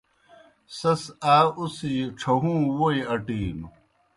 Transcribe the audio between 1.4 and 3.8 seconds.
اُڅِھجیْ ڇھہُوں ووئی اٹِینوْ۔